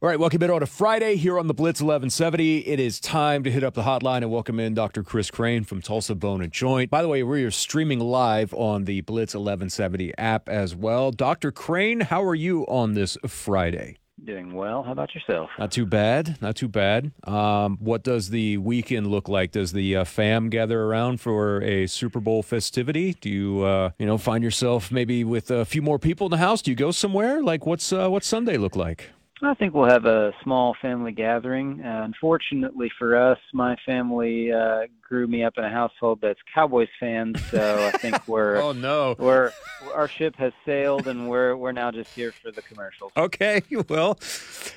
[0.00, 2.58] All right, welcome in on a Friday here on the Blitz 1170.
[2.68, 5.02] It is time to hit up the hotline and welcome in Dr.
[5.02, 6.88] Chris Crane from Tulsa Bone and Joint.
[6.88, 11.10] By the way, we are streaming live on the Blitz 1170 app as well.
[11.10, 11.50] Dr.
[11.50, 13.96] Crane, how are you on this Friday?
[14.24, 14.84] Doing well.
[14.84, 15.50] How about yourself?
[15.58, 16.40] Not too bad.
[16.40, 17.10] Not too bad.
[17.24, 19.50] Um, what does the weekend look like?
[19.50, 23.14] Does the uh, fam gather around for a Super Bowl festivity?
[23.14, 26.36] Do you, uh, you know, find yourself maybe with a few more people in the
[26.36, 26.62] house?
[26.62, 27.42] Do you go somewhere?
[27.42, 29.10] Like, what's uh, what's Sunday look like?
[29.42, 31.80] I think we'll have a small family gathering.
[31.80, 36.88] Uh, unfortunately for us, my family uh, grew me up in a household that's Cowboys
[37.00, 39.52] fans, so I think we're oh no, we're
[39.94, 43.12] our ship has sailed, and we're we're now just here for the commercials.
[43.16, 44.18] Okay, well,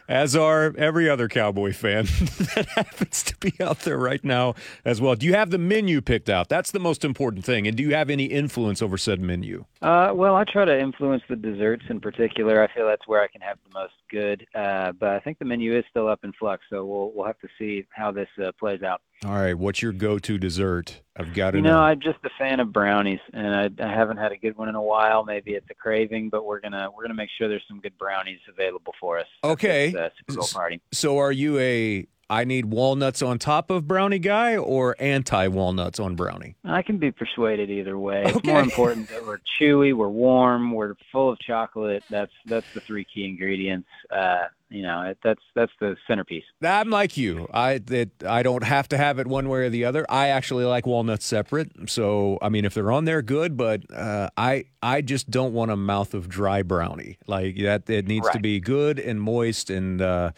[0.08, 2.06] as are every other Cowboy fan
[2.56, 4.56] that happens to be out there right now
[4.86, 5.16] as well.
[5.16, 6.50] Do you have the menu picked out?
[6.50, 7.68] That's the most important thing.
[7.68, 9.66] And do you have any influence over said menu?
[9.82, 12.64] Uh, well, I try to influence the desserts in particular.
[12.64, 14.46] I feel that's where I can have the most good.
[14.56, 17.40] Uh, but I think the menu is still up in flux, so we'll we'll have
[17.40, 19.02] to see how this uh, plays out.
[19.24, 21.00] All right, what's your go-to dessert?
[21.16, 21.74] I've got to you know.
[21.74, 21.82] know.
[21.82, 24.74] I'm just a fan of brownies, and I, I haven't had a good one in
[24.74, 25.24] a while.
[25.24, 28.40] Maybe it's a craving, but we're gonna we're gonna make sure there's some good brownies
[28.50, 29.28] available for us.
[29.44, 29.92] Okay.
[29.92, 30.82] this, uh, Super Bowl party.
[30.92, 36.00] So, are you a I need walnuts on top of brownie guy or anti walnuts
[36.00, 36.56] on brownie?
[36.64, 38.24] I can be persuaded either way.
[38.26, 42.06] It's more important that we're chewy, we're warm, we're full of chocolate.
[42.10, 43.90] That's that's the three key ingredients.
[44.10, 46.46] Uh, you know, it, that's that's the centerpiece.
[46.64, 47.50] I'm like you.
[47.54, 47.82] I
[48.26, 50.06] I don't have to have it one way or the other.
[50.08, 51.90] I actually like walnuts separate.
[51.90, 53.58] So I mean, if they're on there, good.
[53.58, 57.18] But uh, I I just don't want a mouth of dry brownie.
[57.28, 60.32] Like that, it needs to be good and moist, and uh,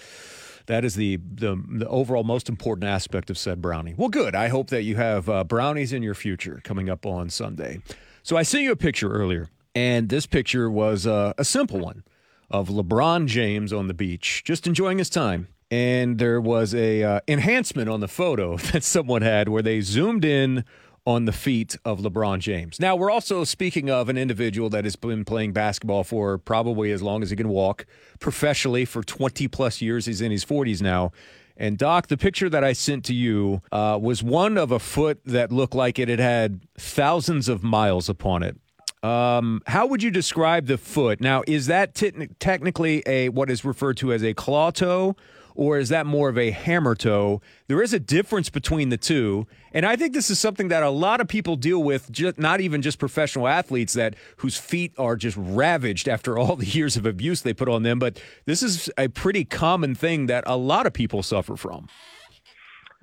[0.65, 3.93] that is the, the the overall most important aspect of said brownie.
[3.95, 4.35] Well, good.
[4.35, 7.81] I hope that you have uh, brownies in your future coming up on Sunday.
[8.21, 12.03] So I sent you a picture earlier, and this picture was uh, a simple one
[12.49, 15.47] of LeBron James on the beach, just enjoying his time.
[15.71, 20.23] And there was a uh, enhancement on the photo that someone had where they zoomed
[20.23, 20.63] in
[21.05, 22.79] on the feet of LeBron James.
[22.79, 27.01] Now, we're also speaking of an individual that has been playing basketball for probably as
[27.01, 27.85] long as he can walk
[28.19, 30.05] professionally for 20 plus years.
[30.05, 31.11] He's in his 40s now.
[31.55, 35.19] And Doc, the picture that I sent to you uh, was one of a foot
[35.25, 38.57] that looked like it had had thousands of miles upon it.
[39.03, 41.19] Um, how would you describe the foot?
[41.19, 45.15] Now, is that te- technically a what is referred to as a claw toe,
[45.55, 47.41] or is that more of a hammer toe?
[47.67, 50.89] There is a difference between the two, and I think this is something that a
[50.89, 52.11] lot of people deal with.
[52.11, 56.65] Just, not even just professional athletes that whose feet are just ravaged after all the
[56.65, 60.43] years of abuse they put on them, but this is a pretty common thing that
[60.47, 61.87] a lot of people suffer from.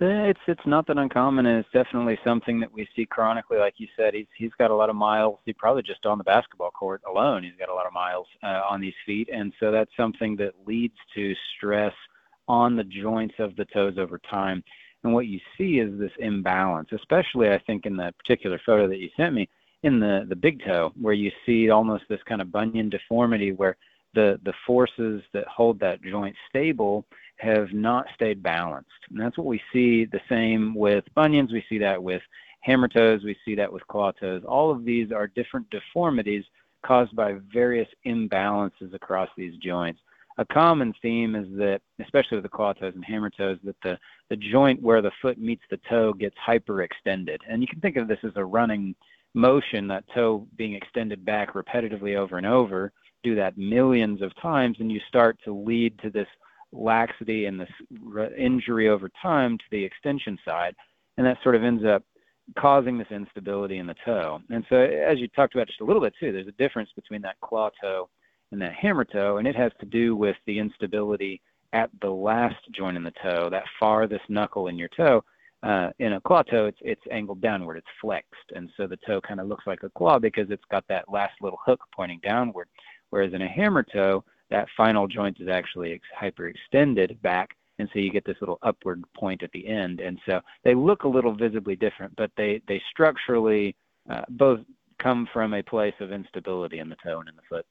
[0.01, 3.59] Eh, It's it's not that uncommon, and it's definitely something that we see chronically.
[3.59, 5.39] Like you said, he's he's got a lot of miles.
[5.45, 8.63] He probably just on the basketball court alone, he's got a lot of miles uh,
[8.71, 11.93] on these feet, and so that's something that leads to stress
[12.51, 14.65] on the joints of the toes over time.
[15.05, 18.99] And what you see is this imbalance, especially I think in the particular photo that
[18.99, 19.49] you sent me
[19.85, 23.77] in the the big toe, where you see almost this kind of bunion deformity, where
[24.15, 27.07] the the forces that hold that joint stable
[27.37, 28.91] have not stayed balanced.
[29.11, 32.21] And that's what we see the same with bunions, we see that with
[32.63, 34.43] hammer toes, we see that with claw toes.
[34.47, 36.45] All of these are different deformities
[36.85, 40.01] caused by various imbalances across these joints.
[40.39, 43.99] A common theme is that, especially with the claw toes and hammer toes, that the,
[44.31, 47.39] the joint where the foot meets the toe gets hyperextended.
[47.49, 48.95] And you can think of this as a running
[49.35, 52.93] motion, that toe being extended back repetitively over and over.
[53.23, 56.29] Do that millions of times, and you start to lead to this
[56.73, 57.71] laxity and this
[58.37, 60.75] injury over time to the extension side,
[61.19, 62.03] and that sort of ends up
[62.59, 64.41] causing this instability in the toe.
[64.51, 67.23] And so, as you talked about just a little bit too, there's a difference between
[67.23, 68.09] that claw toe
[68.53, 71.41] and that hammer toe, and it has to do with the instability
[71.73, 75.23] at the last joint in the toe, that farthest knuckle in your toe.
[75.63, 79.21] Uh, in a claw toe, it's it's angled downward, it's flexed, and so the toe
[79.21, 82.67] kind of looks like a claw because it's got that last little hook pointing downward.
[83.11, 87.99] Whereas in a hammer toe, that final joint is actually ex- hyperextended back, and so
[87.99, 90.01] you get this little upward point at the end.
[90.01, 93.77] And so they look a little visibly different, but they they structurally
[94.09, 94.61] uh, both
[94.99, 97.67] come from a place of instability in the toe and in the foot.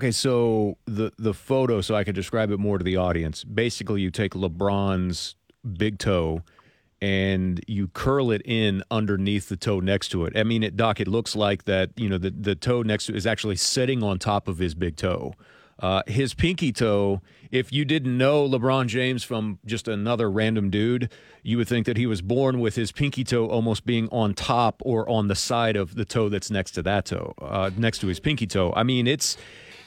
[0.00, 3.44] Okay, so the the photo, so I could describe it more to the audience.
[3.44, 5.36] Basically, you take LeBron's
[5.76, 6.42] big toe
[7.00, 10.36] and you curl it in underneath the toe next to it.
[10.36, 11.90] I mean, it, Doc, it looks like that.
[11.96, 14.96] You know, the the toe next to is actually sitting on top of his big
[14.96, 15.34] toe.
[15.78, 21.10] Uh, his pinky toe, if you didn't know LeBron James from just another random dude,
[21.42, 24.80] you would think that he was born with his pinky toe almost being on top
[24.84, 28.06] or on the side of the toe that's next to that toe, uh, next to
[28.06, 28.72] his pinky toe.
[28.76, 29.36] I mean, it's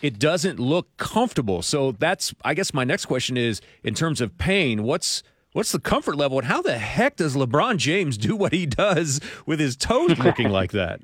[0.05, 1.63] it doesn't look comfortable.
[1.63, 5.23] So that's, I guess, my next question is in terms of pain, what's
[5.53, 9.19] what's the comfort level, and how the heck does LeBron James do what he does
[9.47, 11.01] with his toes looking like that?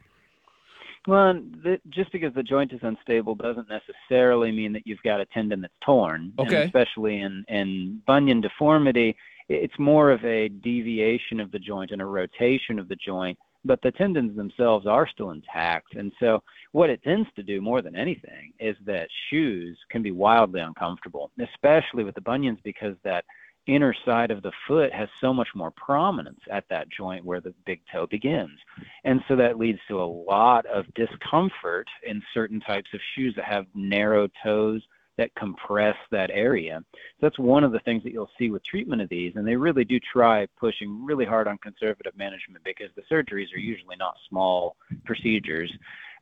[1.07, 5.25] Well, the, just because the joint is unstable doesn't necessarily mean that you've got a
[5.25, 6.31] tendon that's torn.
[6.37, 6.57] Okay.
[6.57, 9.17] And especially in, in bunion deformity,
[9.49, 13.81] it's more of a deviation of the joint and a rotation of the joint, but
[13.81, 15.95] the tendons themselves are still intact.
[15.95, 16.41] And so,
[16.71, 21.31] what it tends to do more than anything is that shoes can be wildly uncomfortable,
[21.39, 23.25] especially with the bunions, because that
[23.67, 27.53] inner side of the foot has so much more prominence at that joint where the
[27.65, 28.57] big toe begins.
[29.03, 33.45] And so that leads to a lot of discomfort in certain types of shoes that
[33.45, 34.81] have narrow toes
[35.21, 36.83] that compress that area.
[36.91, 39.33] So that's one of the things that you'll see with treatment of these.
[39.35, 43.59] And they really do try pushing really hard on conservative management because the surgeries are
[43.59, 44.75] usually not small
[45.05, 45.71] procedures.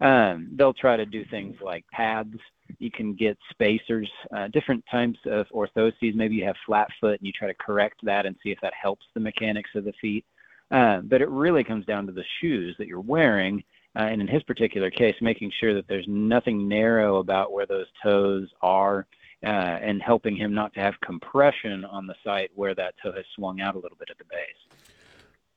[0.02, 2.36] Um, they'll try to do things like pads
[2.78, 6.14] you can get spacers, uh, different types of orthoses.
[6.14, 8.74] Maybe you have flat foot and you try to correct that and see if that
[8.80, 10.26] helps the mechanics of the feet.
[10.72, 13.64] Uh, but it really comes down to the shoes that you're wearing.
[14.00, 17.88] Uh, and in his particular case, making sure that there's nothing narrow about where those
[18.02, 19.06] toes are
[19.44, 23.26] uh, and helping him not to have compression on the site where that toe has
[23.36, 24.80] swung out a little bit at the base.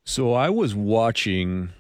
[0.05, 1.71] So I was watching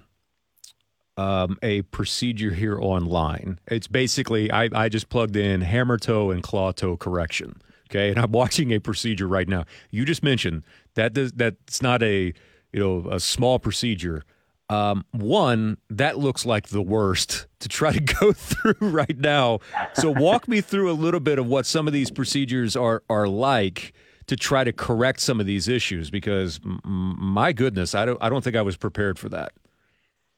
[1.16, 3.58] um, a procedure here online.
[3.66, 7.60] It's basically I, I just plugged in hammer toe and claw toe correction.
[7.90, 9.64] Okay, and I'm watching a procedure right now.
[9.90, 10.62] You just mentioned
[10.94, 12.32] that does, that's not a
[12.72, 14.22] you know a small procedure.
[14.72, 19.58] Um, one that looks like the worst to try to go through right now.
[19.92, 23.28] So walk me through a little bit of what some of these procedures are are
[23.28, 23.92] like
[24.28, 28.42] to try to correct some of these issues because my goodness, I don't I don't
[28.42, 29.52] think I was prepared for that.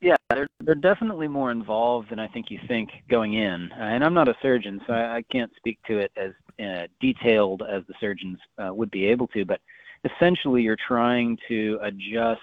[0.01, 3.71] Yeah, they're they're definitely more involved than I think you think going in.
[3.71, 6.89] Uh, and I'm not a surgeon, so I, I can't speak to it as uh,
[7.01, 9.45] detailed as the surgeons uh, would be able to.
[9.45, 9.61] But
[10.05, 12.41] essentially, you're trying to adjust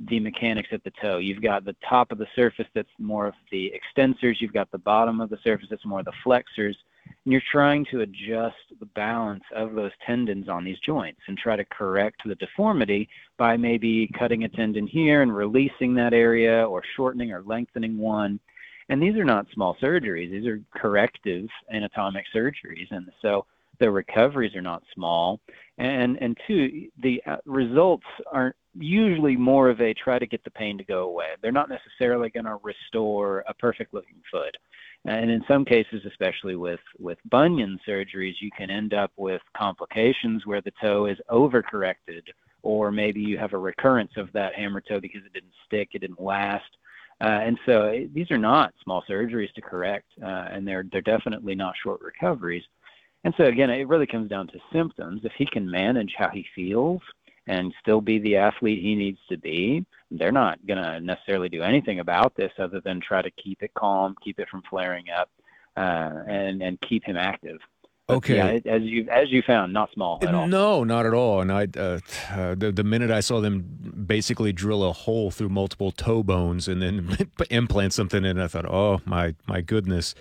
[0.00, 1.18] the mechanics at the toe.
[1.18, 4.40] You've got the top of the surface that's more of the extensors.
[4.40, 6.76] You've got the bottom of the surface that's more of the flexors
[7.24, 11.56] and you're trying to adjust the balance of those tendons on these joints and try
[11.56, 16.82] to correct the deformity by maybe cutting a tendon here and releasing that area or
[16.96, 18.40] shortening or lengthening one.
[18.88, 22.90] And these are not small surgeries, these are corrective anatomic surgeries.
[22.90, 23.44] And so
[23.78, 25.40] the recoveries are not small.
[25.76, 30.50] And, and two, the uh, results aren't usually more of a try to get the
[30.50, 31.26] pain to go away.
[31.42, 34.56] They're not necessarily going to restore a perfect looking foot.
[35.04, 40.44] And in some cases, especially with, with bunion surgeries, you can end up with complications
[40.44, 42.22] where the toe is overcorrected,
[42.62, 46.00] or maybe you have a recurrence of that hammer toe because it didn't stick, it
[46.00, 46.76] didn't last.
[47.20, 51.00] Uh, and so eh, these are not small surgeries to correct, uh, and they're they're
[51.00, 52.62] definitely not short recoveries.
[53.24, 55.22] And so again, it really comes down to symptoms.
[55.24, 57.00] If he can manage how he feels
[57.48, 61.62] and still be the athlete he needs to be, they're not going to necessarily do
[61.62, 65.30] anything about this other than try to keep it calm, keep it from flaring up,
[65.76, 67.58] uh, and and keep him active.
[68.10, 68.36] Okay.
[68.36, 70.46] Yeah, as you as you found, not small at all.
[70.46, 71.42] No, not at all.
[71.42, 71.98] And I, uh,
[72.30, 76.68] uh, the the minute I saw them basically drill a hole through multiple toe bones
[76.68, 80.14] and then implant something in, I thought, oh my my goodness.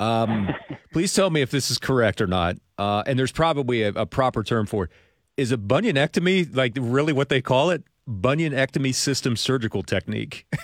[0.00, 0.48] Um,
[0.92, 2.56] please tell me if this is correct or not.
[2.78, 4.90] Uh, and there's probably a, a proper term for it.
[5.36, 7.84] Is a bunionectomy like really what they call it?
[8.08, 10.46] bunionectomy system surgical technique.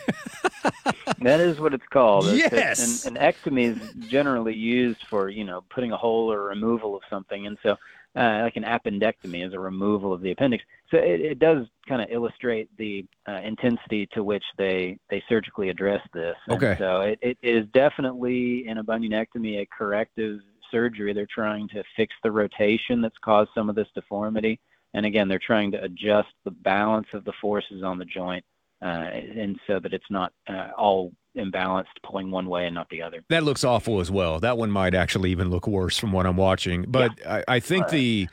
[1.18, 2.26] that is what it's called.
[2.26, 3.04] Yes.
[3.06, 7.02] And, and ectomy is generally used for, you know, putting a hole or removal of
[7.08, 7.46] something.
[7.46, 7.76] And so,
[8.16, 10.64] uh, like an appendectomy is a removal of the appendix.
[10.90, 15.68] So it, it does kind of illustrate the uh, intensity to which they, they surgically
[15.68, 16.34] address this.
[16.48, 16.76] And okay.
[16.78, 21.12] So it, it is definitely in a bunionectomy a corrective surgery.
[21.12, 24.60] They're trying to fix the rotation that's caused some of this deformity
[24.94, 28.44] and again, they're trying to adjust the balance of the forces on the joint,
[28.82, 33.02] uh, and so that it's not uh, all imbalanced, pulling one way and not the
[33.02, 33.22] other.
[33.28, 34.40] That looks awful as well.
[34.40, 36.86] That one might actually even look worse from what I'm watching.
[36.88, 37.42] But yeah.
[37.48, 37.92] I, I, think right.
[37.92, 38.28] the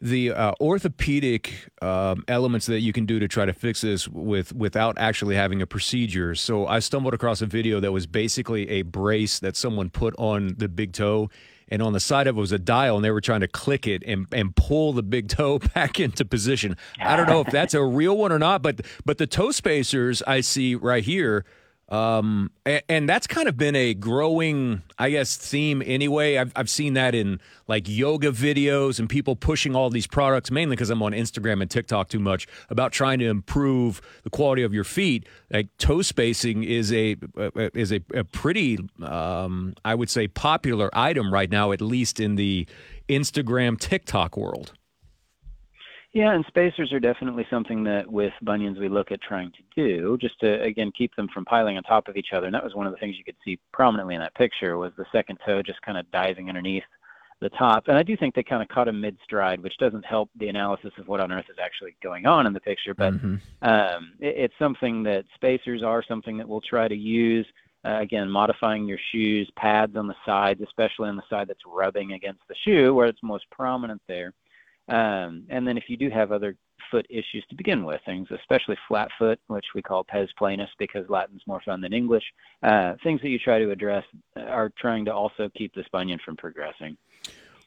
[0.00, 4.52] the uh, orthopedic um, elements that you can do to try to fix this with
[4.54, 6.34] without actually having a procedure.
[6.34, 10.54] So I stumbled across a video that was basically a brace that someone put on
[10.58, 11.30] the big toe
[11.70, 13.86] and on the side of it was a dial, and they were trying to click
[13.86, 16.76] it and, and pull the big toe back into position.
[17.00, 20.22] I don't know if that's a real one or not, but but the toe spacers
[20.22, 21.44] I see right here
[21.88, 26.36] Um, and, and, that's kind of been a growing, I guess, theme anyway.
[26.36, 30.76] I've, I've seen that in like yoga videos and people pushing all these products, mainly
[30.76, 34.74] because I'm on Instagram and TikTok too much, about trying to improve the quality of
[34.74, 35.26] your feet.
[35.50, 37.16] Like toe spacing is a
[37.72, 42.34] is a, a pretty, um, I would say, popular item right now, at least in
[42.34, 42.66] the
[43.08, 44.74] Instagram TikTok world.
[46.12, 50.16] Yeah, and spacers are definitely something that with bunions we look at trying to do,
[50.18, 52.46] just to again keep them from piling on top of each other.
[52.46, 54.92] And that was one of the things you could see prominently in that picture was
[54.96, 56.84] the second toe just kind of diving underneath
[57.40, 57.88] the top.
[57.88, 60.48] And I do think they kind of caught him mid stride, which doesn't help the
[60.48, 62.94] analysis of what on earth is actually going on in the picture.
[62.94, 63.36] But mm-hmm.
[63.62, 67.46] um, it, it's something that spacers are something that we'll try to use.
[67.84, 72.12] Uh, again, modifying your shoes, pads on the sides, especially on the side that's rubbing
[72.12, 74.32] against the shoe where it's most prominent there.
[74.88, 76.56] Um, and then if you do have other
[76.90, 81.08] foot issues to begin with, things especially flat foot, which we call pes planus because
[81.08, 82.24] Latin's more fun than English,
[82.62, 84.04] uh, things that you try to address
[84.36, 86.96] are trying to also keep this bunion from progressing.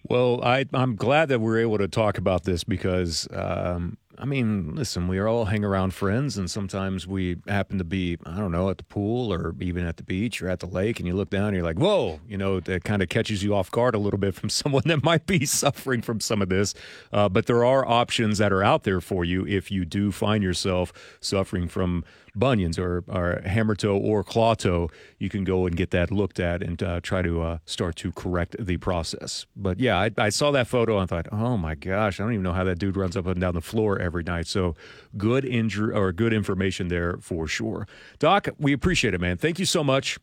[0.03, 4.75] Well, I, am glad that we're able to talk about this because um, I mean,
[4.75, 8.69] listen, we all hang around friends, and sometimes we happen to be, I don't know,
[8.69, 11.31] at the pool or even at the beach or at the lake, and you look
[11.31, 13.97] down and you're like, whoa, you know, that kind of catches you off guard a
[13.97, 16.75] little bit from someone that might be suffering from some of this.
[17.11, 20.43] Uh, but there are options that are out there for you if you do find
[20.43, 25.75] yourself suffering from bunions or, or hammer toe or claw toe, you can go and
[25.75, 29.45] get that looked at and uh, try to uh, start to correct the process.
[29.55, 32.43] But yeah, I, I, saw that photo and thought, oh my gosh, I don't even
[32.43, 34.47] know how that dude runs up and down the floor every night.
[34.47, 34.75] So
[35.17, 37.87] good injury or good information there for sure.
[38.19, 39.37] Doc, we appreciate it, man.
[39.37, 40.17] Thank you so much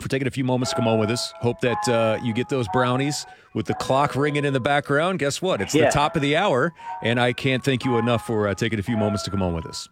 [0.00, 1.32] for taking a few moments to come on with us.
[1.40, 5.18] Hope that uh, you get those brownies with the clock ringing in the background.
[5.18, 5.60] Guess what?
[5.60, 5.86] It's yeah.
[5.86, 8.82] the top of the hour, and I can't thank you enough for uh, taking a
[8.82, 9.88] few moments to come on with us.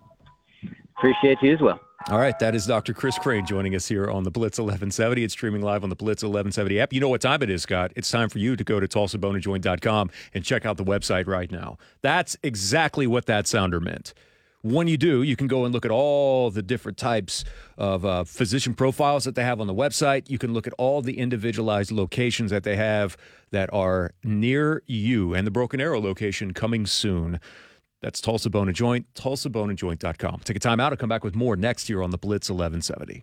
[1.02, 1.80] Appreciate you as well.
[2.10, 2.94] All right, that is Dr.
[2.94, 5.24] Chris Crane joining us here on the Blitz 1170.
[5.24, 6.92] It's streaming live on the Blitz 1170 app.
[6.92, 7.92] You know what time it is, Scott.
[7.96, 11.76] It's time for you to go to tulsaboneandjoint.com and check out the website right now.
[12.02, 14.14] That's exactly what that sounder meant.
[14.60, 17.44] When you do, you can go and look at all the different types
[17.76, 20.30] of uh, physician profiles that they have on the website.
[20.30, 23.16] You can look at all the individualized locations that they have
[23.50, 27.40] that are near you and the Broken Arrow location coming soon.
[28.02, 30.40] That's Tulsa Bone and Joint, tulsaboneandjoint.com.
[30.44, 30.92] Take a time out.
[30.92, 33.20] I'll come back with more next year on the Blitz 1170.